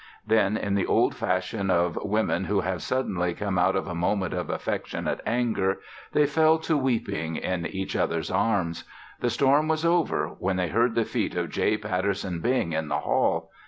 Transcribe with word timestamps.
Then, 0.25 0.57
in 0.57 0.73
the 0.73 0.87
old 0.87 1.13
fashion 1.13 1.69
of 1.69 1.95
women 2.01 2.45
who 2.45 2.61
have 2.61 2.81
suddenly 2.81 3.35
come 3.35 3.59
out 3.59 3.75
of 3.75 3.85
a 3.87 3.93
moment 3.93 4.33
of 4.33 4.49
affectionate 4.49 5.21
anger, 5.27 5.79
they 6.11 6.25
fell 6.25 6.57
to 6.57 6.75
weeping 6.75 7.35
in 7.35 7.67
each 7.67 7.95
other's 7.95 8.31
arms. 8.31 8.83
The 9.19 9.29
storm 9.29 9.67
was 9.67 9.85
over 9.85 10.29
when 10.39 10.55
they 10.55 10.69
heard 10.69 10.95
the 10.95 11.05
feet 11.05 11.35
of 11.35 11.51
J. 11.51 11.77
Patterson 11.77 12.39
Bing 12.41 12.73
in 12.73 12.87
the 12.87 13.01
hall. 13.01 13.51